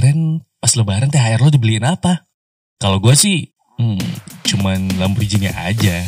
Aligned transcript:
kemarin 0.00 0.40
pas 0.64 0.72
lebaran 0.80 1.12
THR 1.12 1.44
lo 1.44 1.52
dibeliin 1.52 1.84
apa? 1.84 2.24
Kalau 2.80 3.04
gue 3.04 3.12
sih, 3.12 3.52
hmm, 3.76 4.00
cuman 4.48 4.96
Lamborghini 4.96 5.52
aja. 5.52 6.00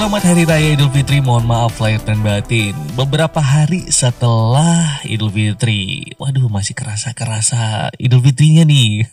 Selamat 0.00 0.32
Hari 0.32 0.48
Raya 0.48 0.68
Idul 0.80 0.88
Fitri, 0.96 1.20
mohon 1.20 1.44
maaf 1.44 1.76
lahir 1.76 2.00
dan 2.00 2.24
batin. 2.24 2.72
Beberapa 2.96 3.36
hari 3.36 3.84
setelah 3.92 4.96
Idul 5.04 5.28
Fitri, 5.28 6.16
waduh 6.16 6.48
masih 6.48 6.72
kerasa-kerasa 6.72 7.92
Idul 8.00 8.24
Fitrinya 8.24 8.64
nih. 8.64 9.04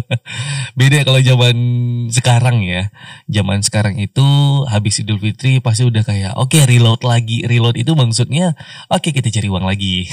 Beda 0.80 1.04
kalau 1.04 1.20
zaman 1.20 1.56
sekarang 2.08 2.64
ya. 2.64 2.88
Zaman 3.28 3.60
sekarang 3.60 4.00
itu 4.00 4.24
habis 4.64 4.96
Idul 5.04 5.20
Fitri 5.20 5.60
pasti 5.60 5.84
udah 5.84 6.00
kayak, 6.00 6.40
oke 6.40 6.56
okay, 6.56 6.64
reload 6.64 7.04
lagi. 7.04 7.44
Reload 7.44 7.76
itu 7.76 7.92
maksudnya, 7.92 8.56
oke 8.88 9.04
okay, 9.04 9.12
kita 9.12 9.28
cari 9.28 9.52
uang 9.52 9.68
lagi. 9.68 10.08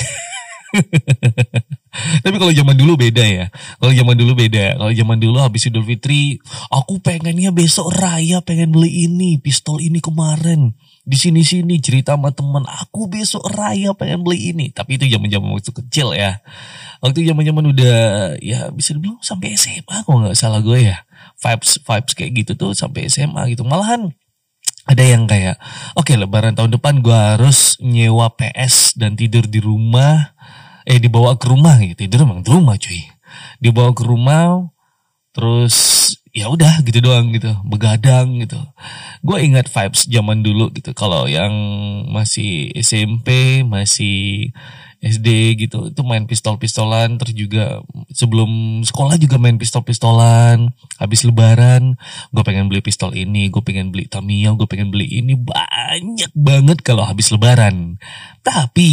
Tapi 1.92 2.36
kalau 2.40 2.56
zaman 2.56 2.76
dulu 2.80 2.96
beda 2.96 3.24
ya. 3.28 3.46
Kalau 3.52 3.92
zaman 3.92 4.16
dulu 4.16 4.32
beda. 4.40 4.80
Kalau 4.80 4.92
zaman 4.96 5.18
dulu 5.20 5.38
habis 5.44 5.68
Idul 5.68 5.84
Fitri, 5.84 6.40
aku 6.72 7.04
pengennya 7.04 7.52
besok 7.52 7.92
raya 7.92 8.40
pengen 8.40 8.72
beli 8.72 9.12
ini, 9.12 9.36
pistol 9.44 9.84
ini 9.84 10.00
kemarin. 10.00 10.72
Di 11.04 11.18
sini-sini 11.20 11.84
cerita 11.84 12.16
sama 12.16 12.32
teman, 12.32 12.64
aku 12.64 13.12
besok 13.12 13.44
raya 13.52 13.92
pengen 13.92 14.24
beli 14.24 14.56
ini. 14.56 14.72
Tapi 14.72 14.96
itu 14.96 15.12
zaman-zaman 15.12 15.52
waktu 15.52 15.72
kecil 15.84 16.16
ya. 16.16 16.40
Waktu 17.04 17.28
zaman-zaman 17.28 17.64
udah 17.76 17.98
ya 18.40 18.72
bisa 18.72 18.96
dibilang 18.96 19.20
sampai 19.20 19.60
SMA 19.60 20.08
kok 20.08 20.16
nggak 20.16 20.38
salah 20.40 20.64
gue 20.64 20.80
ya. 20.88 21.04
Vibes 21.42 21.82
vibes 21.84 22.14
kayak 22.16 22.32
gitu 22.40 22.52
tuh 22.56 22.72
sampai 22.72 23.12
SMA 23.12 23.52
gitu. 23.52 23.68
Malahan 23.68 24.16
ada 24.82 25.04
yang 25.06 25.30
kayak 25.30 25.62
oke 25.94 26.10
okay, 26.10 26.18
lebaran 26.18 26.58
tahun 26.58 26.74
depan 26.74 27.06
gue 27.06 27.14
harus 27.14 27.78
nyewa 27.86 28.34
PS 28.34 28.98
dan 28.98 29.14
tidur 29.14 29.46
di 29.46 29.62
rumah 29.62 30.34
eh 30.88 30.98
dibawa 30.98 31.38
ke 31.38 31.46
rumah 31.50 31.78
gitu 31.82 32.06
tidur 32.08 32.26
emang 32.26 32.42
di 32.46 32.50
rumah 32.50 32.76
cuy. 32.78 33.02
Dibawa 33.62 33.92
ke 33.96 34.04
rumah 34.04 34.70
terus 35.32 35.76
ya 36.32 36.48
udah 36.48 36.84
gitu 36.84 37.00
doang 37.04 37.32
gitu 37.36 37.52
begadang 37.68 38.40
gitu. 38.40 38.60
Gue 39.22 39.44
ingat 39.46 39.68
vibes 39.70 40.08
zaman 40.08 40.42
dulu 40.42 40.72
gitu 40.76 40.92
kalau 40.96 41.28
yang 41.28 41.52
masih 42.10 42.72
SMP 42.76 43.62
masih 43.64 44.52
SD 45.02 45.58
gitu 45.58 45.90
itu 45.90 46.02
main 46.06 46.30
pistol-pistolan 46.30 47.18
terus 47.18 47.34
juga 47.34 47.82
sebelum 48.14 48.82
sekolah 48.86 49.18
juga 49.18 49.42
main 49.42 49.58
pistol-pistolan. 49.58 50.70
Habis 51.02 51.26
lebaran 51.26 51.98
gue 52.30 52.44
pengen 52.46 52.70
beli 52.70 52.86
pistol 52.86 53.18
ini 53.18 53.50
gue 53.50 53.66
pengen 53.66 53.90
beli 53.90 54.06
Tamiya 54.06 54.54
gue 54.54 54.70
pengen 54.70 54.94
beli 54.94 55.10
ini. 55.10 55.34
Banyak 55.34 56.32
banget 56.38 56.86
kalau 56.86 57.02
habis 57.02 57.34
lebaran. 57.34 57.98
Tapi 58.46 58.90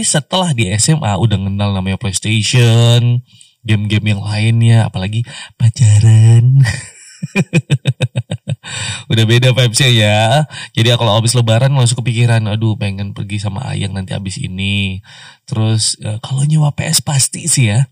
setelah 0.00 0.56
di 0.56 0.72
SMA 0.80 1.12
udah 1.12 1.36
kenal 1.36 1.76
namanya 1.76 2.00
PlayStation 2.00 3.20
game-game 3.64 4.16
yang 4.16 4.20
lainnya 4.24 4.78
apalagi 4.88 5.24
pacaran 5.56 6.60
Udah 9.12 9.24
beda 9.28 9.52
vibesnya 9.52 9.90
ya. 9.90 10.20
Jadi 10.72 10.92
kalau 10.96 11.16
habis 11.16 11.36
lebaran 11.36 11.72
langsung 11.72 12.00
kepikiran, 12.00 12.44
aduh 12.48 12.76
pengen 12.78 13.12
pergi 13.12 13.40
sama 13.42 13.64
ayang 13.70 13.92
nanti 13.92 14.16
habis 14.16 14.40
ini. 14.40 15.04
Terus 15.44 16.00
uh, 16.02 16.18
kalau 16.24 16.44
nyewa 16.44 16.72
PS 16.72 17.04
pasti 17.04 17.46
sih 17.46 17.72
ya. 17.72 17.88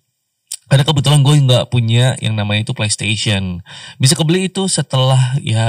Karena 0.72 0.88
kebetulan 0.88 1.20
gue 1.20 1.36
nggak 1.36 1.68
punya 1.68 2.16
yang 2.24 2.32
namanya 2.32 2.64
itu 2.64 2.72
PlayStation. 2.72 3.60
Bisa 4.00 4.16
kebeli 4.16 4.48
itu 4.48 4.64
setelah 4.72 5.36
ya 5.44 5.68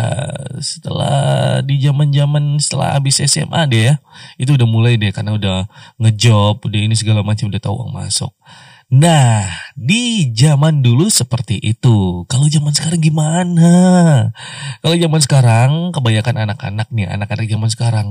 setelah 0.64 1.60
di 1.60 1.76
zaman 1.84 2.08
zaman 2.16 2.56
setelah 2.56 2.96
habis 2.96 3.20
SMA 3.20 3.68
deh 3.68 3.92
ya. 3.92 3.94
Itu 4.40 4.56
udah 4.56 4.64
mulai 4.64 4.96
deh 4.96 5.12
karena 5.12 5.36
udah 5.36 5.68
ngejob, 6.00 6.64
udah 6.64 6.80
ini 6.80 6.96
segala 6.96 7.20
macam 7.20 7.52
udah 7.52 7.60
tahu 7.60 7.84
uang 7.84 7.92
masuk. 7.92 8.32
Nah, 8.94 9.50
di 9.74 10.30
zaman 10.38 10.86
dulu 10.86 11.10
seperti 11.10 11.58
itu. 11.58 12.30
Kalau 12.30 12.46
zaman 12.46 12.78
sekarang 12.78 13.02
gimana? 13.02 13.74
Kalau 14.86 14.94
zaman 14.94 15.18
sekarang, 15.18 15.72
kebanyakan 15.90 16.46
anak-anak 16.46 16.94
nih, 16.94 17.10
anak-anak 17.10 17.50
zaman 17.50 17.70
sekarang, 17.74 18.08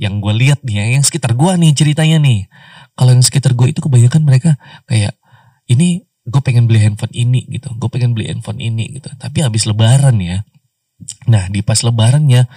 yang 0.00 0.24
gue 0.24 0.32
lihat 0.32 0.64
nih, 0.64 0.80
ya, 0.80 0.84
yang 0.96 1.04
sekitar 1.04 1.36
gue 1.36 1.52
nih 1.60 1.76
ceritanya 1.76 2.16
nih. 2.24 2.48
Kalau 2.96 3.12
yang 3.12 3.20
sekitar 3.20 3.52
gue 3.52 3.68
itu 3.68 3.84
kebanyakan 3.84 4.24
mereka 4.24 4.56
kayak, 4.88 5.12
ini 5.68 6.08
gue 6.24 6.40
pengen 6.40 6.64
beli 6.64 6.80
handphone 6.80 7.12
ini 7.12 7.44
gitu, 7.52 7.68
gue 7.76 7.88
pengen 7.92 8.16
beli 8.16 8.32
handphone 8.32 8.64
ini 8.64 8.96
gitu. 8.96 9.12
Tapi 9.20 9.44
habis 9.44 9.68
lebaran 9.68 10.16
ya. 10.24 10.40
Nah, 11.28 11.52
di 11.52 11.60
pas 11.60 11.76
lebarannya, 11.84 12.48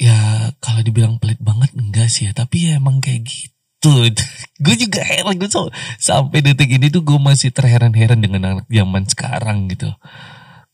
ya 0.00 0.18
kalau 0.64 0.80
dibilang 0.80 1.20
pelit 1.20 1.36
banget 1.36 1.68
enggak 1.76 2.08
sih 2.08 2.30
ya, 2.30 2.32
tapi 2.32 2.72
ya 2.72 2.80
emang 2.80 3.04
kayak 3.04 3.28
gitu 3.28 3.57
tuh 3.78 4.10
gue 4.58 4.74
juga 4.74 5.00
heran 5.06 5.38
gue 5.38 5.46
so, 5.46 5.70
sampai 6.02 6.42
detik 6.42 6.70
ini 6.70 6.90
tuh 6.90 7.06
gue 7.06 7.18
masih 7.18 7.54
terheran-heran 7.54 8.18
dengan 8.18 8.42
anak 8.58 8.66
zaman 8.66 9.06
sekarang 9.06 9.70
gitu. 9.70 9.90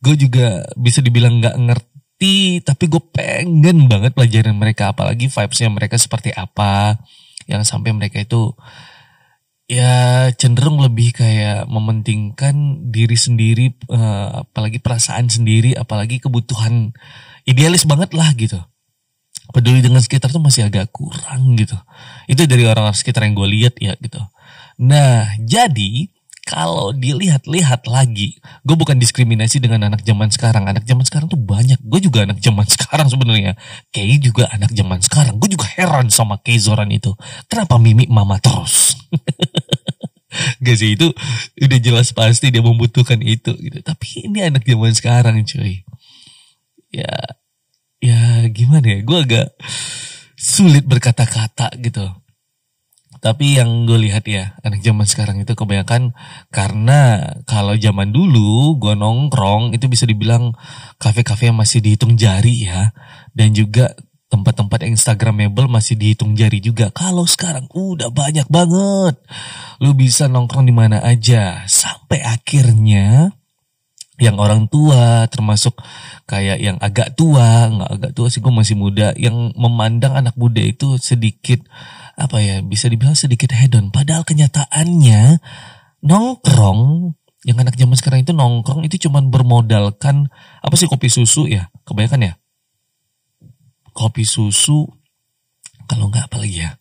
Gue 0.00 0.16
juga 0.16 0.64
bisa 0.76 1.04
dibilang 1.04 1.40
nggak 1.40 1.56
ngerti 1.60 2.64
tapi 2.64 2.84
gue 2.88 3.02
pengen 3.12 3.88
banget 3.88 4.16
pelajaran 4.16 4.56
mereka 4.56 4.96
apalagi 4.96 5.28
vibesnya 5.28 5.68
mereka 5.68 6.00
seperti 6.00 6.32
apa. 6.32 7.00
Yang 7.44 7.68
sampai 7.68 7.92
mereka 7.92 8.24
itu 8.24 8.56
ya 9.68 10.28
cenderung 10.36 10.80
lebih 10.80 11.16
kayak 11.16 11.64
mementingkan 11.68 12.88
diri 12.92 13.16
sendiri 13.16 13.72
uh, 13.88 14.44
apalagi 14.44 14.76
perasaan 14.80 15.32
sendiri 15.32 15.72
apalagi 15.72 16.20
kebutuhan 16.20 16.92
idealis 17.48 17.88
banget 17.88 18.12
lah 18.12 18.28
gitu 18.36 18.60
peduli 19.52 19.84
dengan 19.84 20.00
sekitar 20.00 20.32
tuh 20.32 20.40
masih 20.40 20.68
agak 20.68 20.88
kurang 20.94 21.58
gitu. 21.58 21.76
Itu 22.30 22.48
dari 22.48 22.64
orang-orang 22.64 22.96
sekitar 22.96 23.26
yang 23.26 23.36
gue 23.36 23.48
lihat 23.50 23.74
ya 23.82 23.92
gitu. 24.00 24.22
Nah, 24.80 25.36
jadi 25.42 26.08
kalau 26.44 26.92
dilihat-lihat 26.92 27.88
lagi, 27.88 28.36
gue 28.68 28.76
bukan 28.76 29.00
diskriminasi 29.00 29.64
dengan 29.64 29.88
anak 29.88 30.04
zaman 30.04 30.28
sekarang. 30.28 30.68
Anak 30.68 30.84
zaman 30.84 31.00
sekarang 31.08 31.32
tuh 31.32 31.40
banyak. 31.40 31.80
Gue 31.80 32.04
juga 32.04 32.28
anak 32.28 32.36
zaman 32.44 32.68
sekarang 32.68 33.08
sebenarnya. 33.08 33.56
Kay 33.88 34.20
juga 34.20 34.52
anak 34.52 34.76
zaman 34.76 35.00
sekarang. 35.00 35.40
Gue 35.40 35.56
juga 35.56 35.64
heran 35.72 36.12
sama 36.12 36.36
Kay 36.44 36.60
Zoran 36.60 36.92
itu. 36.92 37.16
Kenapa 37.48 37.80
mimik 37.80 38.12
mama 38.12 38.36
terus? 38.44 38.92
Gak 40.64 40.76
sih 40.76 40.98
itu 40.98 41.14
udah 41.62 41.78
jelas 41.80 42.10
pasti 42.12 42.52
dia 42.52 42.60
membutuhkan 42.60 43.24
itu 43.24 43.56
gitu. 43.56 43.80
Tapi 43.80 44.28
ini 44.28 44.44
anak 44.44 44.68
zaman 44.68 44.92
sekarang 44.92 45.40
cuy. 45.48 45.80
Ya 46.92 47.08
ya 48.00 48.46
gimana 48.50 48.86
ya? 48.86 48.98
Gue 49.02 49.18
agak 49.26 49.54
sulit 50.38 50.86
berkata-kata 50.86 51.74
gitu. 51.80 52.06
Tapi 53.24 53.56
yang 53.56 53.88
gue 53.88 53.96
lihat 53.96 54.28
ya 54.28 54.52
anak 54.60 54.84
zaman 54.84 55.08
sekarang 55.08 55.40
itu 55.40 55.56
kebanyakan 55.56 56.12
karena 56.52 57.32
kalau 57.48 57.72
zaman 57.72 58.12
dulu 58.12 58.76
gue 58.76 58.92
nongkrong 58.92 59.72
itu 59.72 59.88
bisa 59.88 60.04
dibilang 60.04 60.52
kafe-kafe 61.00 61.48
yang 61.48 61.56
masih 61.56 61.80
dihitung 61.80 62.20
jari 62.20 62.68
ya. 62.68 62.92
Dan 63.32 63.56
juga 63.56 63.96
tempat-tempat 64.28 64.84
instagramable 64.90 65.70
masih 65.70 65.94
dihitung 65.94 66.34
jari 66.34 66.58
juga. 66.58 66.90
Kalau 66.90 67.24
sekarang 67.24 67.70
udah 67.72 68.10
banyak 68.10 68.44
banget. 68.50 69.16
Lu 69.78 69.94
bisa 69.94 70.26
nongkrong 70.26 70.66
di 70.68 70.74
mana 70.74 71.00
aja. 71.00 71.64
Sampai 71.70 72.20
akhirnya 72.20 73.32
yang 74.22 74.38
orang 74.38 74.70
tua 74.70 75.26
termasuk 75.26 75.74
kayak 76.30 76.62
yang 76.62 76.78
agak 76.78 77.18
tua 77.18 77.66
nggak 77.66 77.90
agak 77.98 78.12
tua 78.14 78.30
sih 78.30 78.38
gue 78.38 78.52
masih 78.54 78.78
muda 78.78 79.10
yang 79.18 79.50
memandang 79.58 80.14
anak 80.14 80.38
muda 80.38 80.62
itu 80.62 80.94
sedikit 81.02 81.66
apa 82.14 82.38
ya 82.38 82.62
bisa 82.62 82.86
dibilang 82.86 83.18
sedikit 83.18 83.50
hedon. 83.50 83.90
Padahal 83.90 84.22
kenyataannya 84.22 85.42
nongkrong 86.06 87.10
yang 87.44 87.58
anak 87.58 87.74
zaman 87.74 87.98
sekarang 87.98 88.22
itu 88.22 88.30
nongkrong 88.30 88.86
itu 88.86 89.10
cuman 89.10 89.34
bermodalkan 89.34 90.30
apa 90.62 90.74
sih 90.78 90.86
kopi 90.86 91.10
susu 91.10 91.50
ya? 91.50 91.66
Kebanyakan 91.82 92.30
ya? 92.30 92.34
Kopi 93.90 94.22
susu 94.22 94.86
kalau 95.90 96.06
nggak 96.08 96.30
apa 96.30 96.36
lagi 96.38 96.62
ya 96.62 96.78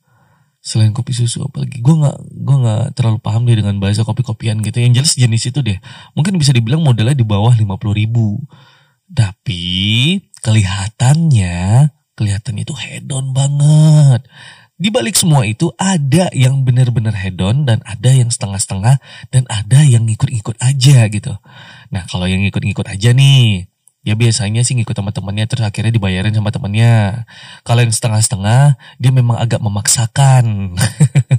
selain 0.63 0.95
kopi 0.95 1.12
susu 1.12 1.44
apalagi 1.44 1.83
gue 1.83 1.92
nggak 1.92 2.18
gue 2.39 2.56
nggak 2.63 2.86
terlalu 2.95 3.19
paham 3.19 3.44
deh 3.44 3.60
dengan 3.60 3.75
bahasa 3.83 4.07
kopi 4.07 4.24
kopian 4.24 4.63
gitu. 4.63 4.80
Yang 4.80 5.04
jelas 5.04 5.13
jenis 5.19 5.44
itu 5.51 5.60
deh. 5.60 5.77
Mungkin 6.15 6.39
bisa 6.39 6.56
dibilang 6.56 6.80
modelnya 6.80 7.19
di 7.19 7.27
bawah 7.27 7.51
lima 7.51 7.75
puluh 7.75 8.00
ribu. 8.00 8.39
Tapi 9.12 9.62
kelihatannya 10.39 11.92
kelihatan 12.15 12.56
itu 12.63 12.71
hedon 12.74 13.36
banget. 13.36 14.24
Di 14.74 14.89
balik 14.89 15.19
semua 15.19 15.45
itu 15.45 15.69
ada 15.75 16.31
yang 16.33 16.65
benar-benar 16.65 17.13
hedon 17.13 17.68
dan 17.68 17.83
ada 17.86 18.10
yang 18.10 18.31
setengah-setengah 18.31 18.98
dan 19.30 19.44
ada 19.51 19.80
yang 19.86 20.07
ngikut-ngikut 20.07 20.57
aja 20.63 21.12
gitu. 21.12 21.33
Nah 21.94 22.04
kalau 22.10 22.25
yang 22.25 22.42
ngikut-ngikut 22.42 22.88
aja 22.89 23.13
nih, 23.13 23.69
ya 24.04 24.20
biasanya 24.20 24.68
sih 24.68 24.76
ngikut 24.76 25.00
sama 25.00 25.16
temannya 25.16 25.48
terus 25.48 25.64
akhirnya 25.64 25.96
dibayarin 25.96 26.36
sama 26.36 26.52
temannya. 26.52 27.24
Kalau 27.64 27.82
yang 27.82 27.96
setengah-setengah 27.96 28.76
dia 29.00 29.12
memang 29.16 29.40
agak 29.40 29.64
memaksakan. 29.64 30.76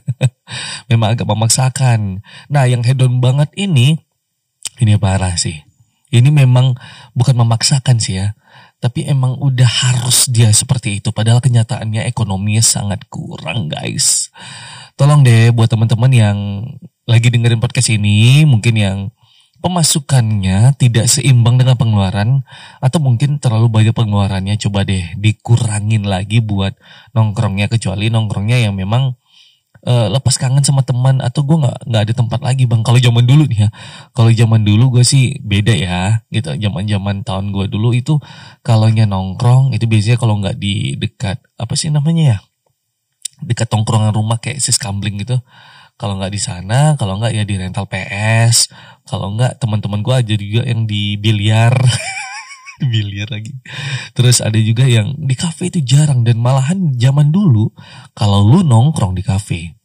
memang 0.90 1.08
agak 1.12 1.28
memaksakan. 1.28 2.24
Nah 2.48 2.64
yang 2.64 2.80
hedon 2.80 3.20
banget 3.20 3.52
ini, 3.54 4.00
ini 4.80 4.92
parah 4.96 5.36
sih. 5.36 5.60
Ini 6.08 6.30
memang 6.32 6.76
bukan 7.12 7.36
memaksakan 7.36 8.00
sih 8.00 8.24
ya. 8.24 8.32
Tapi 8.80 9.08
emang 9.08 9.40
udah 9.40 9.68
harus 9.68 10.28
dia 10.28 10.52
seperti 10.52 11.00
itu. 11.00 11.08
Padahal 11.12 11.40
kenyataannya 11.40 12.04
ekonominya 12.04 12.60
sangat 12.60 13.08
kurang 13.08 13.72
guys. 13.72 14.28
Tolong 14.94 15.24
deh 15.24 15.50
buat 15.50 15.72
teman-teman 15.72 16.12
yang 16.12 16.38
lagi 17.08 17.32
dengerin 17.32 17.60
podcast 17.60 17.92
ini. 17.96 18.44
Mungkin 18.44 18.74
yang 18.76 18.98
pemasukannya 19.64 20.76
tidak 20.76 21.08
seimbang 21.08 21.56
dengan 21.56 21.80
pengeluaran. 21.80 22.44
Atau 22.84 23.00
mungkin 23.00 23.40
terlalu 23.40 23.72
banyak 23.72 23.96
pengeluarannya. 23.96 24.60
Coba 24.60 24.84
deh 24.84 25.16
dikurangin 25.16 26.04
lagi 26.04 26.44
buat 26.44 26.76
nongkrongnya. 27.16 27.72
Kecuali 27.72 28.12
nongkrongnya 28.12 28.60
yang 28.60 28.76
memang 28.76 29.16
uh, 29.84 30.08
lepas 30.12 30.36
kangen 30.40 30.64
sama 30.64 30.82
teman 30.82 31.20
atau 31.20 31.44
gue 31.44 31.56
nggak 31.60 31.78
nggak 31.88 32.02
ada 32.08 32.14
tempat 32.16 32.40
lagi 32.40 32.64
bang 32.64 32.80
kalau 32.80 32.98
zaman 32.98 33.24
dulu 33.24 33.44
nih 33.46 33.68
ya 33.68 33.70
kalau 34.16 34.30
zaman 34.32 34.60
dulu 34.64 34.98
gue 34.98 35.04
sih 35.04 35.38
beda 35.44 35.74
ya 35.76 36.24
gitu 36.32 36.56
zaman 36.56 36.88
zaman 36.88 37.16
tahun 37.22 37.52
gue 37.52 37.68
dulu 37.68 37.92
itu 37.92 38.18
kalau 38.64 38.88
nongkrong 38.88 39.76
itu 39.76 39.84
biasanya 39.84 40.18
kalau 40.18 40.40
nggak 40.40 40.56
di 40.56 40.96
dekat 40.96 41.38
apa 41.60 41.74
sih 41.76 41.92
namanya 41.92 42.24
ya 42.24 42.38
dekat 43.44 43.68
tongkrongan 43.68 44.16
rumah 44.16 44.40
kayak 44.40 44.58
sis 44.58 44.80
kambling 44.80 45.20
gitu 45.20 45.38
kalau 45.94 46.18
nggak 46.18 46.32
di 46.34 46.40
sana 46.42 46.98
kalau 46.98 47.18
nggak 47.22 47.32
ya 47.32 47.42
di 47.46 47.54
rental 47.54 47.86
PS 47.86 48.70
kalau 49.06 49.34
nggak 49.38 49.62
teman-teman 49.62 50.00
gue 50.02 50.14
aja 50.14 50.34
juga 50.34 50.62
yang 50.66 50.88
di 50.88 51.14
biliar 51.20 51.74
biliar 52.82 53.30
lagi. 53.30 53.54
Terus 54.16 54.42
ada 54.42 54.56
juga 54.58 54.84
yang 54.86 55.14
di 55.14 55.34
kafe 55.38 55.70
itu 55.70 55.80
jarang 55.84 56.26
dan 56.26 56.40
malahan 56.42 56.94
zaman 56.98 57.30
dulu 57.30 57.70
kalau 58.16 58.42
lu 58.42 58.66
nongkrong 58.66 59.14
di 59.14 59.22
kafe 59.22 59.78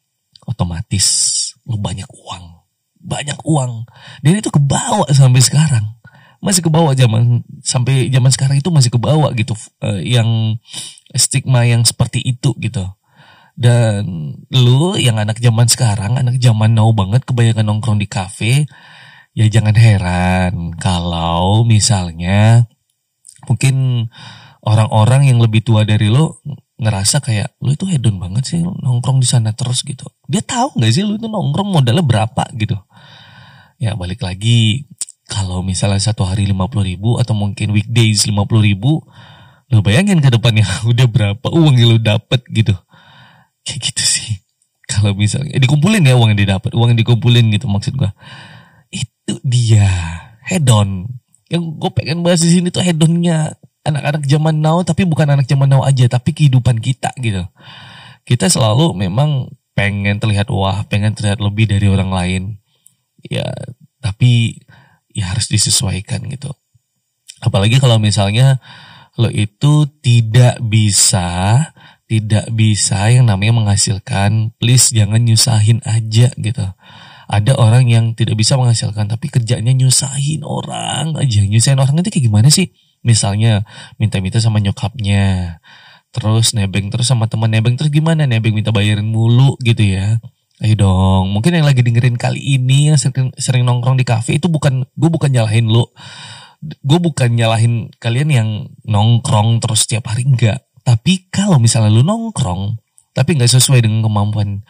otomatis 0.49 1.37
lu 1.69 1.77
banyak 1.77 2.09
uang, 2.09 2.45
banyak 2.97 3.37
uang. 3.45 3.85
Dan 4.25 4.41
itu 4.41 4.49
kebawa 4.49 5.05
sampai 5.13 5.41
sekarang. 5.43 5.85
Masih 6.39 6.63
kebawa 6.63 6.95
zaman 6.95 7.43
sampai 7.59 8.07
zaman 8.07 8.31
sekarang 8.31 8.57
itu 8.63 8.71
masih 8.71 8.95
kebawa 8.95 9.35
gitu 9.35 9.59
uh, 9.83 9.99
yang 9.99 10.55
stigma 11.11 11.67
yang 11.67 11.83
seperti 11.83 12.23
itu 12.23 12.55
gitu. 12.63 12.87
Dan 13.59 14.31
lu 14.55 14.95
yang 14.95 15.19
anak 15.19 15.43
zaman 15.43 15.67
sekarang, 15.67 16.15
anak 16.15 16.39
zaman 16.39 16.71
now 16.71 16.95
banget 16.95 17.27
kebanyakan 17.27 17.67
nongkrong 17.67 17.99
di 17.99 18.07
kafe, 18.07 18.63
ya 19.35 19.51
jangan 19.51 19.75
heran 19.75 20.71
kalau 20.79 21.67
misalnya 21.67 22.71
mungkin 23.51 24.07
orang-orang 24.63 25.27
yang 25.27 25.43
lebih 25.43 25.59
tua 25.59 25.83
dari 25.83 26.07
lo 26.07 26.39
ngerasa 26.79 27.19
kayak 27.19 27.59
lo 27.59 27.75
itu 27.75 27.83
hedon 27.91 28.15
banget 28.23 28.55
sih 28.55 28.63
nongkrong 28.63 29.19
di 29.19 29.27
sana 29.27 29.51
terus 29.51 29.83
gitu. 29.83 30.07
Dia 30.31 30.39
tahu 30.39 30.79
nggak 30.79 30.91
sih 30.95 31.03
lo 31.03 31.19
itu 31.19 31.27
nongkrong 31.27 31.67
modalnya 31.67 32.03
berapa 32.03 32.47
gitu. 32.55 32.79
Ya 33.75 33.95
balik 33.99 34.23
lagi 34.23 34.87
kalau 35.27 35.59
misalnya 35.61 35.99
satu 35.99 36.23
hari 36.23 36.47
lima 36.47 36.71
puluh 36.71 36.87
ribu 36.87 37.19
atau 37.19 37.35
mungkin 37.35 37.75
weekdays 37.75 38.23
lima 38.23 38.47
puluh 38.47 38.63
ribu, 38.71 39.03
lo 39.67 39.83
bayangin 39.83 40.23
ke 40.23 40.31
depannya 40.31 40.63
udah 40.91 41.07
berapa 41.11 41.47
uang 41.51 41.75
yang 41.75 41.89
lo 41.95 41.99
dapet 41.99 42.47
gitu. 42.55 42.71
Kayak 43.69 43.93
gitu 43.93 44.01
sih. 44.01 44.41
Kalau 44.89 45.13
misalnya 45.13 45.53
eh, 45.53 45.61
dikumpulin 45.61 46.01
ya 46.01 46.17
uang 46.17 46.33
yang 46.33 46.41
didapat, 46.41 46.73
uang 46.73 46.97
yang 46.97 46.99
dikumpulin 47.05 47.53
gitu 47.53 47.69
maksud 47.69 47.93
gua. 47.93 48.09
Itu 48.89 49.37
dia 49.45 49.85
hedon 50.49 51.05
yang 51.49 51.77
gue 51.77 51.91
pengen 51.93 52.21
bahas 52.21 52.41
di 52.45 52.49
sini 52.53 52.69
tuh 52.69 52.85
hedonnya 52.85 53.57
anak-anak 53.85 54.25
zaman 54.29 54.61
now 54.61 54.81
tapi 54.85 55.05
bukan 55.05 55.33
anak 55.33 55.49
zaman 55.49 55.65
now 55.65 55.81
aja 55.81 56.05
tapi 56.05 56.33
kehidupan 56.33 56.77
kita 56.77 57.09
gitu 57.17 57.41
kita 58.25 58.45
selalu 58.49 58.93
memang 58.93 59.49
pengen 59.73 60.21
terlihat 60.21 60.53
wah 60.53 60.85
pengen 60.85 61.17
terlihat 61.17 61.41
lebih 61.41 61.65
dari 61.65 61.89
orang 61.89 62.13
lain 62.13 62.43
ya 63.25 63.49
tapi 63.97 64.61
ya 65.09 65.33
harus 65.33 65.49
disesuaikan 65.49 66.21
gitu 66.29 66.53
apalagi 67.41 67.81
kalau 67.81 67.97
misalnya 67.97 68.61
lo 69.17 69.33
itu 69.33 69.89
tidak 70.05 70.61
bisa 70.61 71.57
tidak 72.09 72.49
bisa 72.57 73.05
yang 73.13 73.29
namanya 73.29 73.53
menghasilkan 73.61 74.57
please 74.57 74.89
jangan 74.89 75.21
nyusahin 75.21 75.77
aja 75.85 76.33
gitu. 76.33 76.65
Ada 77.29 77.53
orang 77.53 77.85
yang 77.85 78.17
tidak 78.17 78.41
bisa 78.41 78.57
menghasilkan 78.57 79.05
tapi 79.05 79.29
kerjanya 79.29 79.69
nyusahin 79.69 80.41
orang 80.41 81.13
aja. 81.13 81.45
Nyusahin 81.45 81.77
orang 81.77 82.01
itu 82.01 82.09
kayak 82.09 82.25
gimana 82.25 82.49
sih? 82.49 82.73
Misalnya 83.05 83.61
minta-minta 84.01 84.41
sama 84.41 84.57
nyokapnya 84.57 85.61
terus 86.09 86.57
nebeng 86.57 86.89
terus 86.89 87.05
sama 87.05 87.29
teman 87.29 87.53
nebeng 87.53 87.77
terus 87.77 87.93
gimana 87.93 88.25
nebeng 88.25 88.57
minta 88.57 88.73
bayarin 88.73 89.05
mulu 89.05 89.53
gitu 89.61 89.85
ya. 89.85 90.17
Ayo 90.59 90.75
dong, 90.75 91.31
mungkin 91.31 91.55
yang 91.55 91.63
lagi 91.63 91.79
dengerin 91.85 92.19
kali 92.19 92.59
ini 92.59 92.91
yang 92.91 92.99
sering, 92.99 93.31
sering 93.39 93.63
nongkrong 93.63 93.95
di 93.95 94.03
kafe 94.03 94.43
itu 94.43 94.51
bukan 94.51 94.83
gue 94.91 95.07
bukan 95.07 95.31
nyalahin 95.31 95.71
lo, 95.71 95.95
gue 96.59 96.99
bukan 96.99 97.31
nyalahin 97.31 97.87
kalian 97.95 98.27
yang 98.27 98.49
nongkrong 98.83 99.63
terus 99.63 99.87
setiap 99.87 100.11
hari 100.11 100.27
enggak. 100.27 100.68
Tapi 100.83 101.29
kalau 101.29 101.57
misalnya 101.61 101.91
lu 101.93 102.01
nongkrong 102.01 102.77
tapi 103.13 103.35
nggak 103.35 103.51
sesuai 103.51 103.83
dengan 103.83 104.05
kemampuan 104.05 104.63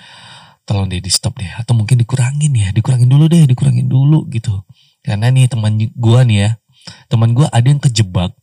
tolong 0.66 0.90
deh 0.90 1.02
di 1.02 1.12
stop 1.12 1.38
deh. 1.38 1.50
Atau 1.60 1.78
mungkin 1.78 2.00
dikurangin 2.02 2.54
ya. 2.54 2.70
Dikurangin 2.74 3.10
dulu 3.10 3.26
deh 3.30 3.46
dikurangin 3.46 3.88
dulu 3.90 4.26
gitu. 4.34 4.66
Karena 5.06 5.30
nih 5.32 5.50
teman 5.50 5.78
gue 5.78 6.22
nih 6.30 6.38
ya 6.38 6.52
teman 7.12 7.38
gue 7.38 7.46
ada 7.46 7.68
yang 7.70 7.78
kejebak 7.78 8.34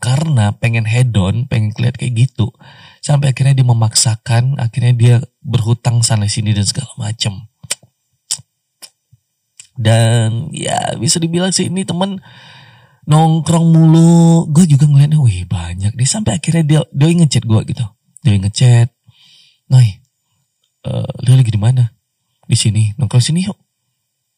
karena 0.00 0.54
pengen 0.56 0.88
hedon 0.88 1.44
pengen 1.46 1.74
kelihat 1.76 2.00
kayak 2.00 2.28
gitu. 2.28 2.54
Sampai 3.02 3.34
akhirnya 3.34 3.58
dia 3.58 3.66
memaksakan 3.66 4.58
akhirnya 4.62 4.94
dia 4.94 5.14
berhutang 5.42 6.00
sana 6.06 6.30
sini 6.30 6.54
dan 6.54 6.64
segala 6.64 6.94
macam 6.96 7.52
dan 9.76 10.52
ya 10.52 10.92
bisa 11.00 11.16
dibilang 11.16 11.52
sih 11.52 11.72
ini 11.72 11.88
teman 11.88 12.20
nongkrong 13.06 13.66
mulu. 13.72 14.46
Gue 14.50 14.64
juga 14.66 14.86
ngeliatnya 14.86 15.18
wih 15.18 15.46
banyak 15.46 15.92
deh. 15.94 16.08
Sampai 16.08 16.38
akhirnya 16.38 16.64
dia 16.64 16.80
dia 16.90 17.08
ngechat 17.10 17.44
gue 17.46 17.60
gitu. 17.68 17.84
Dia 18.22 18.38
ngechat 18.38 18.88
Nah, 19.72 19.80
uh, 20.84 21.08
lu 21.24 21.32
lagi 21.32 21.48
di 21.48 21.56
mana? 21.56 21.96
Di 22.44 22.52
sini 22.52 22.92
nongkrong 23.00 23.24
sini 23.24 23.48
yuk. 23.48 23.56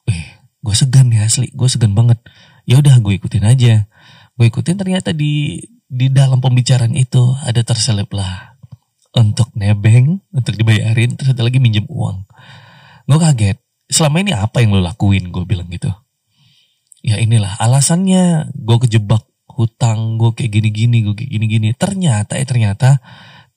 Eh 0.07 0.47
gue 0.63 0.75
segan 0.79 1.11
ya 1.11 1.27
asli. 1.27 1.51
Gue 1.51 1.67
segan 1.67 1.99
banget. 1.99 2.23
Ya 2.71 2.79
udah 2.79 2.95
gue 3.03 3.19
ikutin 3.19 3.43
aja. 3.43 3.91
Gue 4.39 4.47
ikutin 4.47 4.79
ternyata 4.79 5.11
di 5.11 5.59
di 5.91 6.07
dalam 6.15 6.39
pembicaraan 6.39 6.95
itu 6.95 7.35
ada 7.43 7.67
terselip 7.67 8.15
lah. 8.15 8.55
Untuk 9.15 9.51
nebeng 9.59 10.23
untuk 10.31 10.55
dibayarin 10.55 11.19
terus 11.19 11.35
ada 11.35 11.43
lagi 11.43 11.59
minjem 11.59 11.87
uang. 11.91 12.31
Gue 13.11 13.19
kaget. 13.19 13.59
Selama 13.91 14.23
ini 14.23 14.33
apa 14.33 14.63
yang 14.63 14.79
lo 14.79 14.81
lakuin? 14.87 15.35
Gue 15.35 15.43
bilang 15.43 15.67
gitu 15.67 15.91
ya 17.05 17.21
inilah 17.21 17.61
alasannya 17.61 18.49
gue 18.57 18.77
kejebak 18.89 19.23
hutang 19.45 20.17
gue 20.17 20.33
kayak 20.33 20.51
gini-gini 20.51 21.05
gue 21.05 21.15
kayak 21.15 21.31
gini-gini 21.31 21.69
ternyata 21.77 22.41
eh 22.41 22.49
ternyata 22.49 22.99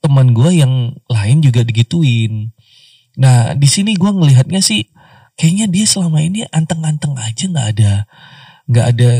teman 0.03 0.35
gue 0.35 0.51
yang 0.61 0.93
lain 1.09 1.37
juga 1.41 1.63
digituin 1.63 2.53
Nah 3.17 3.57
di 3.57 3.67
sini 3.67 3.97
gue 3.97 4.11
ngelihatnya 4.13 4.61
sih 4.61 4.85
kayaknya 5.37 5.65
dia 5.69 5.85
selama 5.89 6.21
ini 6.21 6.45
anteng-anteng 6.53 7.17
aja 7.17 7.49
nggak 7.49 7.67
ada 7.77 7.93
nggak 8.69 8.85
ada 8.93 9.11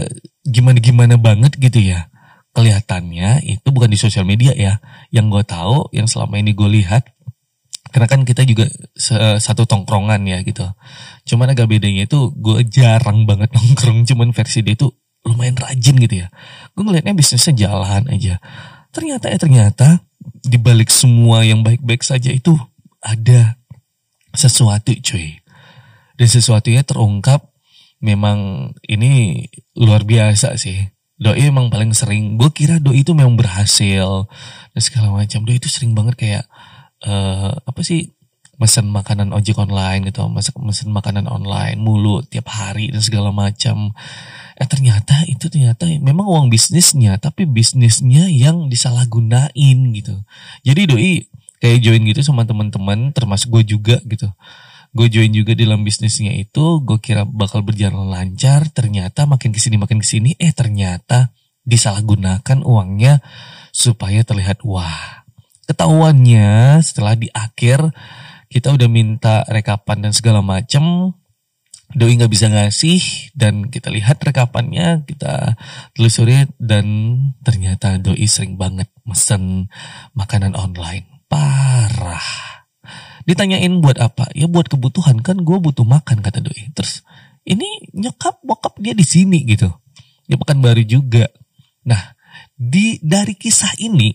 gimana-gimana 0.46 1.18
banget 1.18 1.58
gitu 1.58 1.82
ya. 1.82 2.14
Kelihatannya 2.54 3.46
itu 3.46 3.68
bukan 3.70 3.90
di 3.90 4.00
sosial 4.00 4.26
media 4.26 4.54
ya. 4.54 4.82
Yang 5.14 5.26
gue 5.30 5.44
tahu, 5.46 5.78
yang 5.94 6.10
selama 6.10 6.42
ini 6.42 6.58
gue 6.58 6.66
lihat, 6.82 7.06
karena 7.94 8.10
kan 8.10 8.26
kita 8.26 8.42
juga 8.50 8.66
satu 9.38 9.70
tongkrongan 9.70 10.26
ya 10.26 10.42
gitu. 10.42 10.66
Cuman 11.28 11.52
agak 11.52 11.68
bedanya 11.68 12.08
itu 12.08 12.32
gue 12.34 12.64
jarang 12.72 13.28
banget 13.28 13.52
nongkrong, 13.56 14.08
cuman 14.08 14.32
versi 14.32 14.64
dia 14.64 14.74
itu 14.74 14.88
lumayan 15.28 15.60
rajin 15.60 16.00
gitu 16.00 16.24
ya. 16.24 16.28
Gue 16.72 16.88
ngelihatnya 16.88 17.14
bisnisnya 17.14 17.68
jalan 17.68 18.08
aja. 18.08 18.40
Ternyata 18.96 19.28
ya 19.28 19.38
ternyata 19.38 19.88
di 20.24 20.56
balik 20.56 20.88
semua 20.88 21.44
yang 21.44 21.62
baik-baik 21.62 22.02
saja 22.02 22.32
itu 22.32 22.56
ada 23.04 23.60
sesuatu 24.32 24.96
cuy. 24.96 25.44
Dan 26.18 26.28
sesuatunya 26.32 26.82
terungkap 26.82 27.46
memang 28.02 28.72
ini 28.88 29.46
luar 29.78 30.08
biasa 30.08 30.58
sih. 30.58 30.82
Doi 31.18 31.50
emang 31.50 31.74
paling 31.74 31.98
sering, 31.98 32.38
gue 32.38 32.54
kira 32.54 32.78
doi 32.78 33.02
itu 33.02 33.18
memang 33.18 33.34
berhasil 33.34 34.30
dan 34.74 34.82
segala 34.82 35.10
macam. 35.14 35.46
Doi 35.46 35.58
itu 35.58 35.66
sering 35.66 35.98
banget 35.98 36.16
kayak 36.18 36.44
uh, 37.06 37.58
apa 37.58 37.82
sih 37.82 38.17
mesen 38.58 38.90
makanan 38.90 39.34
ojek 39.34 39.58
online 39.58 40.10
gitu, 40.10 40.26
masak 40.30 40.58
mesen 40.58 40.90
makanan 40.90 41.30
online 41.30 41.78
mulu 41.78 42.26
tiap 42.26 42.50
hari 42.50 42.90
dan 42.90 43.02
segala 43.06 43.30
macam. 43.30 43.94
Eh 44.58 44.66
ternyata 44.66 45.26
itu 45.30 45.50
ternyata 45.50 45.86
memang 45.86 46.26
uang 46.26 46.48
bisnisnya, 46.50 47.22
tapi 47.22 47.46
bisnisnya 47.46 48.30
yang 48.30 48.70
disalahgunain 48.70 49.78
gitu. 49.94 50.26
Jadi 50.66 50.82
doi 50.90 51.14
kayak 51.62 51.80
join 51.82 52.02
gitu 52.06 52.22
sama 52.22 52.46
teman-teman 52.46 53.14
termasuk 53.14 53.50
gue 53.50 53.78
juga 53.78 53.98
gitu 54.06 54.30
gue 54.98 55.08
join 55.12 55.30
juga 55.30 55.54
dalam 55.54 55.84
bisnisnya 55.84 56.34
itu 56.34 56.82
gue 56.82 56.98
kira 57.02 57.28
bakal 57.28 57.62
berjalan 57.62 58.08
lancar 58.08 58.66
ternyata 58.72 59.28
makin 59.28 59.52
ke 59.52 59.60
sini 59.60 59.76
makin 59.76 60.00
ke 60.00 60.08
sini 60.08 60.34
eh 60.40 60.54
ternyata 60.56 61.34
disalahgunakan 61.68 62.64
uangnya 62.64 63.20
supaya 63.76 64.24
terlihat 64.24 64.64
wah 64.64 65.28
ketahuannya 65.68 66.80
setelah 66.80 67.20
di 67.20 67.28
akhir 67.36 67.92
kita 68.48 68.74
udah 68.76 68.90
minta 68.92 69.44
rekapan 69.48 70.08
dan 70.08 70.14
segala 70.16 70.40
macem. 70.44 71.14
Doi 71.88 72.20
nggak 72.20 72.28
bisa 72.28 72.52
ngasih 72.52 73.32
dan 73.32 73.72
kita 73.72 73.88
lihat 73.88 74.20
rekapannya 74.20 75.08
kita 75.08 75.56
telusuri 75.96 76.44
dan 76.60 76.86
ternyata 77.48 77.96
Doi 77.96 78.28
sering 78.28 78.60
banget 78.60 78.92
mesen 79.08 79.72
makanan 80.12 80.52
online. 80.60 81.08
Parah. 81.32 82.68
Ditanyain 83.24 83.72
buat 83.80 84.04
apa? 84.04 84.28
Ya 84.36 84.52
buat 84.52 84.68
kebutuhan 84.68 85.24
kan 85.24 85.40
gue 85.48 85.58
butuh 85.64 85.88
makan 85.88 86.20
kata 86.20 86.44
Doi. 86.44 86.76
Terus 86.76 87.08
ini 87.48 87.88
nyokap 87.96 88.44
bokap 88.44 88.76
dia 88.84 88.92
di 88.92 89.08
sini 89.08 89.48
gitu. 89.48 89.72
Ya 90.28 90.36
pekan 90.36 90.60
baru 90.60 90.84
juga. 90.84 91.32
Nah 91.88 92.20
di 92.60 93.00
dari 93.00 93.40
kisah 93.40 93.80
ini 93.80 94.12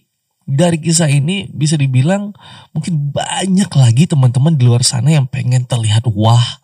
dari 0.52 0.76
kisah 0.76 1.08
ini 1.08 1.48
bisa 1.48 1.80
dibilang 1.80 2.36
mungkin 2.76 3.14
banyak 3.14 3.70
lagi 3.72 4.04
teman-teman 4.04 4.60
di 4.60 4.68
luar 4.68 4.84
sana 4.84 5.08
yang 5.08 5.24
pengen 5.24 5.64
terlihat 5.64 6.04
wah 6.12 6.60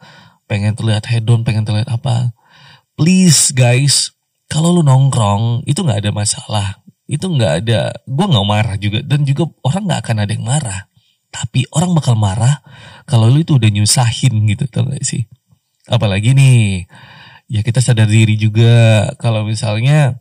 pengen 0.49 0.73
terlihat 0.75 1.05
hedon, 1.07 1.45
pengen 1.45 1.69
terlihat 1.69 1.93
apa. 1.93 2.33
Please 2.97 3.53
guys, 3.55 4.17
kalau 4.51 4.81
lu 4.81 4.83
nongkrong 4.83 5.63
itu 5.69 5.85
nggak 5.85 6.03
ada 6.03 6.11
masalah. 6.11 6.67
Itu 7.05 7.29
nggak 7.29 7.53
ada, 7.63 7.93
gue 8.05 8.27
nggak 8.27 8.49
marah 8.49 8.77
juga 8.81 9.05
dan 9.05 9.23
juga 9.23 9.47
orang 9.63 9.85
nggak 9.87 10.01
akan 10.03 10.17
ada 10.25 10.33
yang 10.33 10.45
marah. 10.49 10.81
Tapi 11.29 11.69
orang 11.77 11.93
bakal 11.93 12.17
marah 12.17 12.65
kalau 13.05 13.29
lu 13.29 13.45
itu 13.45 13.61
udah 13.61 13.69
nyusahin 13.69 14.49
gitu, 14.49 14.65
tau 14.73 14.89
gak 14.89 15.05
sih? 15.05 15.29
Apalagi 15.85 16.33
nih, 16.33 16.89
ya 17.53 17.61
kita 17.61 17.85
sadar 17.85 18.09
diri 18.09 18.41
juga 18.41 19.05
kalau 19.21 19.45
misalnya 19.45 20.17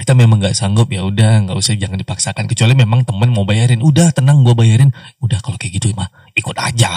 kita 0.00 0.16
memang 0.16 0.40
nggak 0.40 0.56
sanggup 0.56 0.88
ya 0.88 1.04
udah 1.04 1.44
nggak 1.44 1.56
usah 1.60 1.76
jangan 1.76 2.00
dipaksakan. 2.00 2.48
Kecuali 2.48 2.72
memang 2.72 3.04
temen 3.04 3.28
mau 3.28 3.44
bayarin. 3.44 3.84
Udah 3.84 4.08
tenang 4.16 4.40
gue 4.40 4.56
bayarin. 4.56 4.88
Udah 5.20 5.44
kalau 5.44 5.60
kayak 5.60 5.76
gitu 5.76 5.92
mah 5.92 6.08
ikut 6.32 6.56
aja. 6.56 6.88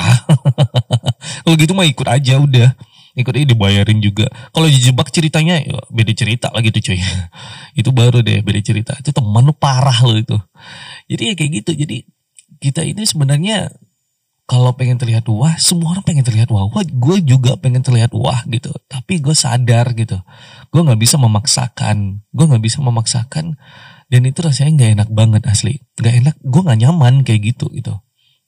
Kalau 1.43 1.55
gitu 1.59 1.75
mah 1.75 1.83
ikut 1.83 2.07
aja 2.07 2.39
udah. 2.39 2.71
Ikut 3.19 3.33
aja 3.35 3.45
dibayarin 3.45 3.99
juga. 3.99 4.31
Kalau 4.55 4.71
dijebak 4.71 5.11
ceritanya 5.11 5.59
ya 5.59 5.83
beda 5.91 6.15
cerita 6.15 6.47
lagi 6.55 6.71
tuh 6.71 6.79
cuy. 6.79 6.99
Itu 7.79 7.91
baru 7.91 8.23
deh 8.23 8.39
beda 8.39 8.59
cerita. 8.63 8.95
Itu 8.95 9.11
teman 9.11 9.43
lu 9.43 9.51
parah 9.51 9.99
lo 10.07 10.15
itu. 10.15 10.39
Jadi 11.11 11.21
ya 11.27 11.33
kayak 11.35 11.51
gitu. 11.59 11.71
Jadi 11.75 12.07
kita 12.63 12.87
ini 12.87 13.03
sebenarnya 13.03 13.67
kalau 14.43 14.75
pengen 14.75 14.99
terlihat 14.99 15.23
wah, 15.31 15.55
semua 15.55 15.95
orang 15.95 16.03
pengen 16.03 16.27
terlihat 16.27 16.51
wah. 16.51 16.67
wah 16.67 16.83
gue 16.83 17.17
juga 17.23 17.55
pengen 17.55 17.79
terlihat 17.79 18.11
wah 18.11 18.43
gitu. 18.51 18.75
Tapi 18.91 19.23
gue 19.23 19.31
sadar 19.31 19.95
gitu. 19.95 20.19
Gue 20.67 20.81
nggak 20.83 20.99
bisa 20.99 21.15
memaksakan. 21.15 22.27
Gue 22.35 22.45
nggak 22.51 22.63
bisa 22.63 22.83
memaksakan. 22.83 23.55
Dan 24.11 24.21
itu 24.27 24.43
rasanya 24.43 24.71
nggak 24.75 24.91
enak 24.99 25.09
banget 25.15 25.43
asli. 25.47 25.79
Nggak 25.95 26.13
enak. 26.19 26.35
Gue 26.43 26.61
nggak 26.61 26.79
nyaman 26.83 27.23
kayak 27.23 27.55
gitu 27.55 27.71
gitu. 27.71 27.95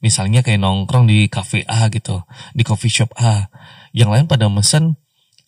Misalnya 0.03 0.43
kayak 0.43 0.59
nongkrong 0.59 1.07
di 1.07 1.31
cafe 1.31 1.63
A 1.63 1.87
gitu. 1.87 2.27
Di 2.51 2.67
coffee 2.67 2.91
shop 2.91 3.15
A. 3.15 3.47
Yang 3.95 4.09
lain 4.11 4.25
pada 4.27 4.51
mesen 4.51 4.99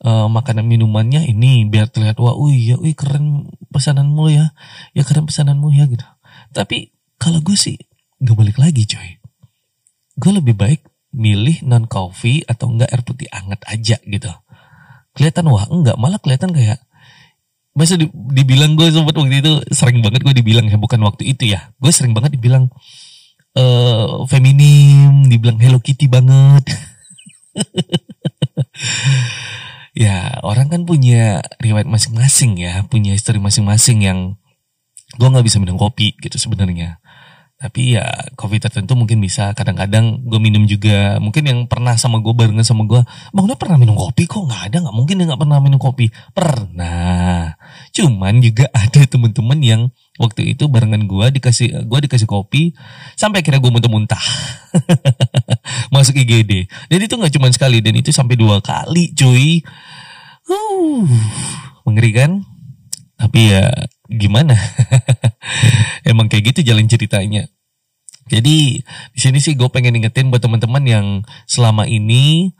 uh, 0.07 0.31
makanan 0.31 0.63
minumannya 0.63 1.27
ini 1.27 1.67
biar 1.67 1.91
terlihat 1.91 2.23
wah, 2.23 2.39
wih 2.39 2.55
ya, 2.55 2.75
wih 2.79 2.95
keren 2.95 3.51
pesananmu 3.67 4.31
ya, 4.31 4.55
ya 4.95 5.03
keren 5.03 5.27
pesananmu 5.27 5.75
ya 5.75 5.91
gitu. 5.91 6.07
Tapi 6.55 6.95
kalau 7.19 7.43
gue 7.43 7.59
sih 7.59 7.75
gak 8.23 8.37
balik 8.39 8.57
lagi 8.57 8.87
coy 8.87 9.26
gue 10.17 10.31
lebih 10.33 10.57
baik 10.57 10.81
milih 11.13 11.63
non 11.63 11.85
coffee 11.85 12.43
atau 12.43 12.73
enggak 12.73 12.89
air 12.91 13.01
putih 13.05 13.29
anget 13.31 13.61
aja 13.69 13.97
gitu. 14.03 14.31
Kelihatan 15.13 15.49
wah 15.49 15.65
enggak, 15.69 15.97
malah 15.97 16.19
kelihatan 16.21 16.51
kayak 16.53 16.81
Masa 17.77 17.93
di, 17.93 18.09
dibilang 18.09 18.73
gue 18.73 18.89
sempat 18.89 19.13
waktu 19.13 19.37
itu 19.37 19.53
sering 19.69 20.01
banget 20.01 20.25
gue 20.25 20.33
dibilang 20.33 20.65
ya 20.65 20.81
bukan 20.81 20.97
waktu 21.05 21.29
itu 21.29 21.53
ya. 21.53 21.69
Gue 21.77 21.93
sering 21.93 22.17
banget 22.17 22.33
dibilang 22.33 22.73
uh, 23.53 24.25
feminim, 24.25 25.29
dibilang 25.29 25.61
Hello 25.61 25.77
Kitty 25.77 26.09
banget. 26.09 26.65
ya 29.93 30.41
orang 30.41 30.73
kan 30.73 30.89
punya 30.89 31.45
riwayat 31.61 31.85
masing-masing 31.85 32.57
ya, 32.57 32.81
punya 32.89 33.13
histori 33.13 33.37
masing-masing 33.37 34.01
yang 34.01 34.41
gue 35.13 35.27
nggak 35.29 35.45
bisa 35.45 35.61
minum 35.61 35.77
kopi 35.77 36.17
gitu 36.17 36.33
sebenarnya. 36.41 36.97
Tapi 37.57 37.97
ya 37.97 38.05
kopi 38.37 38.61
tertentu 38.61 38.93
mungkin 38.93 39.17
bisa 39.17 39.49
kadang-kadang 39.57 40.21
gue 40.29 40.37
minum 40.37 40.69
juga. 40.69 41.17
Mungkin 41.17 41.41
yang 41.41 41.59
pernah 41.65 41.97
sama 41.97 42.21
gue 42.21 42.29
barengan 42.29 42.61
sama 42.61 42.85
gue, 42.85 43.01
bang 43.33 43.45
udah 43.49 43.57
pernah 43.57 43.81
minum 43.81 43.97
kopi 43.97 44.29
kok 44.29 44.45
nggak 44.45 44.69
ada 44.69 44.77
nggak 44.85 44.93
mungkin 44.93 45.17
dia 45.17 45.25
nggak 45.25 45.41
pernah 45.41 45.57
minum 45.57 45.81
kopi. 45.81 46.13
Pernah. 46.37 47.57
Cuman 47.97 48.45
juga 48.45 48.69
ada 48.85 49.01
temen-temen 49.01 49.59
yang 49.65 49.81
waktu 50.21 50.53
itu 50.53 50.69
barengan 50.69 51.09
gue 51.09 51.25
dikasih 51.41 51.89
gue 51.89 51.99
dikasih 52.05 52.29
kopi 52.29 52.77
sampai 53.17 53.41
akhirnya 53.41 53.61
gue 53.61 53.73
muntah-muntah 53.73 54.21
masuk 55.93 56.13
IGD. 56.13 56.69
Dan 56.93 56.99
itu 57.01 57.13
nggak 57.17 57.33
cuma 57.41 57.49
sekali 57.49 57.81
dan 57.81 57.97
itu 57.97 58.13
sampai 58.13 58.37
dua 58.37 58.61
kali 58.61 59.17
cuy. 59.17 59.65
Uh, 60.45 61.09
mengerikan. 61.89 62.45
Tapi 63.17 63.49
ya 63.49 63.65
gimana? 64.09 64.55
Emang 66.09 66.31
kayak 66.31 66.55
gitu 66.55 66.73
jalan 66.73 66.87
ceritanya. 66.87 67.47
Jadi 68.27 68.83
di 69.13 69.19
sini 69.19 69.39
sih 69.39 69.55
gue 69.55 69.71
pengen 69.71 69.95
ingetin 69.95 70.27
buat 70.27 70.43
teman-teman 70.43 70.83
yang 70.83 71.05
selama 71.47 71.87
ini 71.87 72.51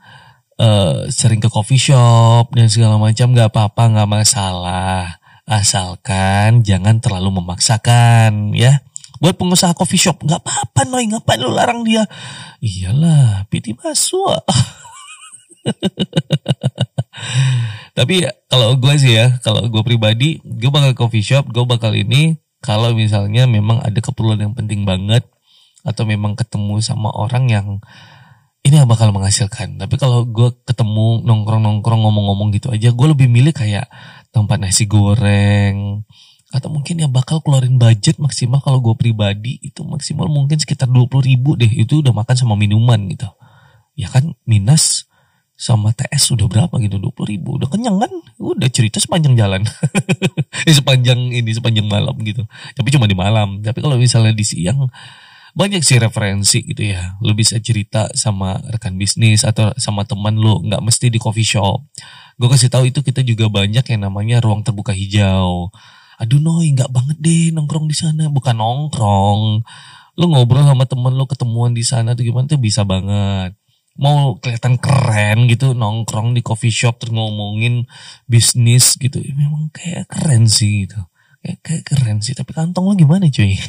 uh, 0.56 1.04
sering 1.12 1.44
ke 1.44 1.52
coffee 1.52 1.80
shop 1.80 2.56
dan 2.56 2.72
segala 2.72 2.96
macam 2.96 3.36
nggak 3.36 3.52
apa-apa 3.52 3.82
nggak 3.92 4.08
masalah 4.08 5.20
asalkan 5.48 6.64
jangan 6.64 7.00
terlalu 7.00 7.40
memaksakan 7.40 8.56
ya. 8.56 8.80
Buat 9.18 9.34
pengusaha 9.34 9.74
coffee 9.74 10.00
shop 10.00 10.24
nggak 10.24 10.40
apa-apa 10.40 10.88
noy 10.88 11.04
ngapain 11.10 11.40
lu 11.42 11.52
larang 11.52 11.84
dia? 11.84 12.08
Iyalah, 12.64 13.44
piti 13.52 13.76
masuk. 13.76 14.44
Tapi 17.98 18.22
kalau 18.46 18.78
gue 18.78 18.94
sih 18.94 19.18
ya, 19.18 19.42
kalau 19.42 19.66
gue 19.66 19.82
pribadi, 19.82 20.38
gue 20.46 20.70
bakal 20.70 20.94
coffee 20.94 21.24
shop, 21.24 21.50
gue 21.50 21.66
bakal 21.66 21.94
ini 21.98 22.38
kalau 22.62 22.94
misalnya 22.94 23.46
memang 23.46 23.82
ada 23.82 23.98
keperluan 23.98 24.38
yang 24.38 24.54
penting 24.54 24.86
banget 24.86 25.26
atau 25.82 26.06
memang 26.06 26.38
ketemu 26.38 26.78
sama 26.82 27.10
orang 27.10 27.50
yang 27.50 27.66
ini 28.62 28.78
bakal 28.86 29.10
menghasilkan. 29.10 29.82
Tapi 29.82 29.98
kalau 29.98 30.26
gue 30.26 30.54
ketemu 30.66 31.26
nongkrong-nongkrong 31.26 32.06
ngomong-ngomong 32.06 32.54
gitu 32.54 32.70
aja, 32.70 32.94
gue 32.94 33.06
lebih 33.10 33.26
milih 33.26 33.54
kayak 33.54 33.90
tempat 34.30 34.62
nasi 34.62 34.86
goreng 34.86 36.06
atau 36.48 36.72
mungkin 36.72 36.96
ya 36.96 37.08
bakal 37.12 37.44
keluarin 37.44 37.76
budget 37.76 38.16
maksimal 38.16 38.64
kalau 38.64 38.80
gue 38.80 38.96
pribadi 38.96 39.60
itu 39.60 39.84
maksimal 39.84 40.32
mungkin 40.32 40.56
sekitar 40.56 40.88
20 40.88 41.28
ribu 41.28 41.60
deh 41.60 41.68
itu 41.68 42.00
udah 42.00 42.16
makan 42.16 42.36
sama 42.40 42.56
minuman 42.56 42.96
gitu 43.12 43.28
ya 43.92 44.08
kan 44.08 44.32
minus 44.48 45.07
sama 45.58 45.90
TS 45.90 46.30
sudah 46.30 46.46
berapa 46.46 46.70
gitu? 46.78 47.02
20 47.02 47.34
ribu. 47.34 47.58
Udah 47.58 47.66
kenyang 47.66 47.98
kan? 47.98 48.12
Udah 48.38 48.70
cerita 48.70 49.02
sepanjang 49.02 49.34
jalan. 49.34 49.66
Sepanjang 50.78 51.34
ini 51.34 51.50
sepanjang 51.50 51.90
malam 51.90 52.14
gitu. 52.22 52.46
Tapi 52.78 52.88
cuma 52.94 53.10
di 53.10 53.18
malam. 53.18 53.58
Tapi 53.58 53.82
kalau 53.82 53.98
misalnya 53.98 54.30
di 54.30 54.46
siang 54.46 54.86
banyak 55.58 55.82
sih 55.82 55.98
referensi 55.98 56.62
gitu 56.62 56.94
ya. 56.94 57.18
Lu 57.26 57.34
bisa 57.34 57.58
cerita 57.58 58.06
sama 58.14 58.62
rekan 58.70 58.94
bisnis 58.94 59.42
atau 59.42 59.74
sama 59.74 60.06
teman 60.06 60.38
lu. 60.38 60.62
Nggak 60.62 60.78
mesti 60.78 61.10
di 61.10 61.18
coffee 61.18 61.42
shop. 61.42 61.90
Gue 62.38 62.46
kasih 62.46 62.70
tahu 62.70 62.94
itu 62.94 63.02
kita 63.02 63.26
juga 63.26 63.50
banyak 63.50 63.82
yang 63.82 64.06
namanya 64.06 64.38
ruang 64.38 64.62
terbuka 64.62 64.94
hijau. 64.94 65.74
Aduh 66.22 66.38
noy 66.38 66.70
nggak 66.70 66.94
banget 66.94 67.18
deh 67.18 67.50
nongkrong 67.50 67.90
di 67.90 67.98
sana. 67.98 68.30
Bukan 68.30 68.54
nongkrong. 68.54 69.66
Lu 70.14 70.24
ngobrol 70.30 70.62
sama 70.62 70.86
temen 70.86 71.18
lu 71.18 71.26
ketemuan 71.26 71.74
di 71.74 71.82
sana 71.82 72.14
tuh 72.14 72.22
gimana 72.22 72.46
tuh? 72.46 72.62
Bisa 72.62 72.86
banget 72.86 73.58
mau 73.98 74.38
kelihatan 74.38 74.78
keren 74.78 75.50
gitu 75.50 75.74
nongkrong 75.74 76.32
di 76.32 76.40
coffee 76.40 76.70
shop 76.72 77.02
terus 77.02 77.12
ngomongin 77.12 77.90
bisnis 78.30 78.94
gitu. 78.94 79.18
Ya, 79.18 79.34
memang 79.34 79.74
kayak 79.74 80.06
keren 80.06 80.46
sih 80.46 80.86
gitu. 80.86 81.02
Kayak, 81.42 81.58
kayak 81.66 81.84
keren 81.84 82.18
sih. 82.22 82.38
Tapi 82.38 82.54
kantong 82.54 82.86
lo 82.88 82.94
gimana 82.94 83.26
cuy? 83.28 83.58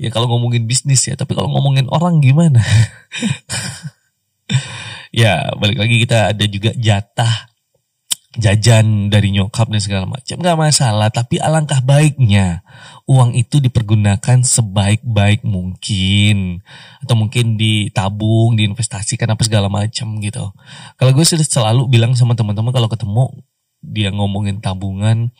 Ya 0.00 0.10
kalau 0.10 0.26
ngomongin 0.26 0.66
bisnis 0.66 1.06
ya 1.06 1.14
tapi 1.14 1.36
kalau 1.38 1.46
ngomongin 1.52 1.86
orang 1.88 2.18
gimana? 2.18 2.58
Ya 5.12 5.52
balik 5.60 5.76
lagi 5.76 6.00
kita 6.00 6.32
ada 6.32 6.44
juga 6.48 6.72
jatah 6.72 7.51
jajan 8.32 9.12
dari 9.12 9.28
nyokap 9.28 9.68
dan 9.68 9.80
segala 9.82 10.04
macam 10.08 10.40
nggak 10.40 10.58
masalah. 10.58 11.08
Tapi 11.12 11.36
alangkah 11.36 11.84
baiknya 11.84 12.64
uang 13.04 13.36
itu 13.36 13.60
dipergunakan 13.60 14.40
sebaik-baik 14.40 15.44
mungkin. 15.44 16.64
Atau 17.04 17.14
mungkin 17.18 17.60
ditabung 17.60 18.56
diinvestasikan 18.56 19.28
apa 19.28 19.42
segala 19.44 19.68
macam 19.68 20.16
gitu. 20.20 20.52
Kalau 20.96 21.12
gue 21.12 21.24
sudah 21.26 21.44
selalu 21.44 21.92
bilang 21.92 22.16
sama 22.16 22.32
teman-teman 22.32 22.72
kalau 22.72 22.88
ketemu 22.88 23.28
dia 23.82 24.14
ngomongin 24.14 24.62
tabungan 24.62 25.34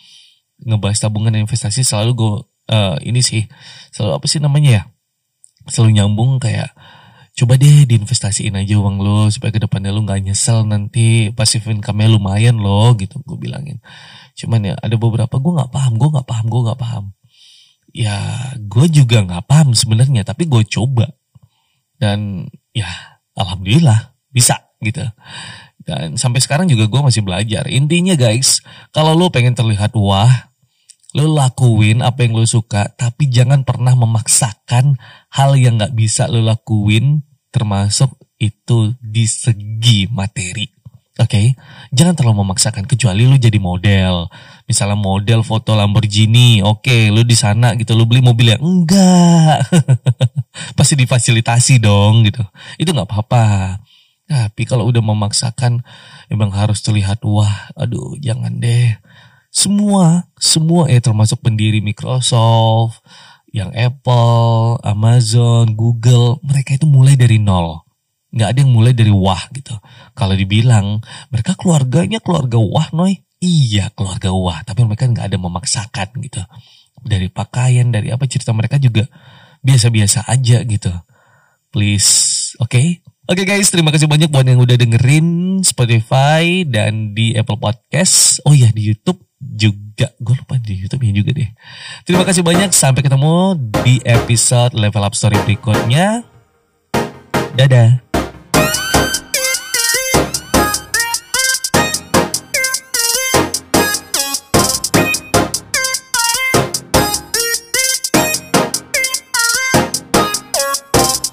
ngebahas 0.62 0.98
tabungan 0.98 1.34
dan 1.34 1.46
investasi 1.46 1.86
selalu 1.86 2.10
gue 2.18 2.32
uh, 2.70 2.96
ini 3.02 3.22
sih 3.22 3.46
selalu 3.94 4.20
apa 4.20 4.26
sih 4.28 4.38
namanya 4.38 4.70
ya? 4.70 4.82
Selalu 5.70 6.02
nyambung 6.02 6.42
kayak 6.42 6.74
coba 7.32 7.56
deh 7.56 7.88
diinvestasiin 7.88 8.52
aja 8.56 8.76
uang 8.76 9.00
lo 9.00 9.32
supaya 9.32 9.50
ke 9.52 9.60
depannya 9.60 9.88
lo 9.88 10.04
nggak 10.04 10.20
nyesel 10.28 10.68
nanti 10.68 11.32
pasif 11.32 11.64
income-nya 11.64 12.12
lumayan 12.12 12.60
lo 12.60 12.92
gitu 13.00 13.24
gue 13.24 13.38
bilangin 13.40 13.80
cuman 14.36 14.72
ya 14.72 14.74
ada 14.76 14.96
beberapa 15.00 15.40
gue 15.40 15.52
nggak 15.56 15.72
paham 15.72 15.96
gue 15.96 16.08
nggak 16.12 16.28
paham 16.28 16.46
gue 16.52 16.60
nggak 16.68 16.80
paham 16.80 17.04
ya 17.92 18.16
gue 18.60 18.86
juga 18.92 19.24
nggak 19.24 19.44
paham 19.48 19.72
sebenarnya 19.72 20.28
tapi 20.28 20.44
gue 20.44 20.60
coba 20.68 21.08
dan 21.96 22.48
ya 22.76 22.88
alhamdulillah 23.36 24.12
bisa 24.32 24.72
gitu. 24.82 25.04
Dan 25.82 26.18
sampai 26.18 26.38
sekarang 26.42 26.66
juga 26.66 26.86
gue 26.86 27.00
masih 27.02 27.22
belajar. 27.22 27.66
Intinya 27.70 28.14
guys, 28.14 28.62
kalau 28.94 29.14
lo 29.14 29.30
pengen 29.30 29.54
terlihat 29.54 29.94
wah, 29.98 30.51
lo 31.12 31.28
lakuin 31.28 32.00
apa 32.00 32.24
yang 32.24 32.36
lo 32.36 32.48
suka, 32.48 32.88
tapi 32.96 33.28
jangan 33.28 33.68
pernah 33.68 33.92
memaksakan 33.92 34.96
hal 35.28 35.50
yang 35.60 35.76
gak 35.76 35.92
bisa 35.92 36.28
lo 36.28 36.40
lakuin, 36.40 37.24
termasuk 37.52 38.16
itu 38.40 38.96
di 38.98 39.28
segi 39.28 40.08
materi. 40.08 40.82
Oke, 41.20 41.28
okay? 41.28 41.46
jangan 41.92 42.16
terlalu 42.16 42.40
memaksakan 42.40 42.88
kecuali 42.88 43.28
lu 43.28 43.36
jadi 43.36 43.60
model. 43.60 44.32
Misalnya 44.64 44.96
model 44.96 45.44
foto 45.44 45.76
Lamborghini, 45.76 46.64
oke, 46.64 46.88
okay, 46.88 47.12
lu 47.12 47.20
di 47.20 47.36
sana 47.36 47.76
gitu, 47.76 47.92
lu 47.92 48.08
beli 48.08 48.24
mobil 48.24 48.56
yang 48.56 48.64
enggak, 48.64 49.60
pasti 50.80 50.96
difasilitasi 50.96 51.84
dong 51.84 52.24
gitu. 52.24 52.40
Itu 52.80 52.96
nggak 52.96 53.04
apa-apa. 53.04 53.44
Tapi 54.24 54.64
kalau 54.64 54.88
udah 54.88 55.04
memaksakan, 55.04 55.84
emang 56.32 56.48
harus 56.56 56.80
terlihat 56.80 57.20
wah, 57.28 57.68
aduh, 57.76 58.16
jangan 58.16 58.56
deh. 58.56 58.96
Semua, 59.52 60.32
semua 60.40 60.88
ya 60.88 60.98
termasuk 61.04 61.44
pendiri 61.44 61.84
Microsoft, 61.84 63.04
yang 63.52 63.68
Apple, 63.76 64.80
Amazon, 64.80 65.76
Google, 65.76 66.40
mereka 66.40 66.80
itu 66.80 66.88
mulai 66.88 67.20
dari 67.20 67.36
nol 67.36 67.84
nggak 68.32 68.48
ada 68.48 68.58
yang 68.64 68.72
mulai 68.72 68.92
dari 68.96 69.12
wah 69.12 69.44
gitu. 69.52 69.76
Kalau 70.16 70.32
dibilang 70.32 71.04
mereka 71.28 71.52
keluarganya 71.52 72.18
keluarga 72.24 72.56
wah 72.56 72.88
noy, 72.96 73.20
iya 73.44 73.92
keluarga 73.92 74.32
wah, 74.32 74.64
tapi 74.64 74.88
mereka 74.88 75.04
nggak 75.04 75.28
ada 75.28 75.38
memaksakan 75.38 76.08
gitu. 76.24 76.40
Dari 77.04 77.28
pakaian, 77.28 77.92
dari 77.92 78.08
apa 78.08 78.24
cerita 78.24 78.56
mereka 78.56 78.80
juga 78.80 79.04
biasa-biasa 79.60 80.24
aja 80.26 80.64
gitu. 80.64 80.92
Please, 81.68 82.52
oke? 82.56 82.72
Okay? 82.72 83.04
Oke 83.30 83.46
okay 83.46 83.54
guys, 83.54 83.70
terima 83.70 83.94
kasih 83.94 84.10
banyak 84.10 84.34
buat 84.34 84.44
yang 84.44 84.58
udah 84.58 84.74
dengerin 84.74 85.60
Spotify 85.62 86.66
dan 86.66 87.14
di 87.14 87.36
Apple 87.38 87.60
Podcast. 87.60 88.42
Oh 88.42 88.50
iya 88.50 88.72
di 88.74 88.82
YouTube 88.82 89.31
juga. 89.42 90.14
Gue 90.22 90.38
lupa 90.38 90.54
di 90.62 90.78
YouTube 90.78 91.02
ya 91.02 91.12
juga 91.12 91.30
deh. 91.34 91.50
Terima 92.06 92.22
kasih 92.22 92.46
banyak. 92.46 92.70
Sampai 92.70 93.02
ketemu 93.02 93.58
di 93.82 93.98
episode 94.06 94.78
Level 94.78 95.02
Up 95.02 95.18
Story 95.18 95.38
berikutnya. 95.42 96.22
Dadah. 97.58 98.11